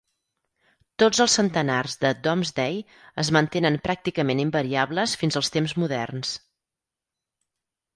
[1.03, 2.81] Tots els centenars de Domesday
[3.27, 6.37] es mantenen pràcticament invariables fins als temps moderns.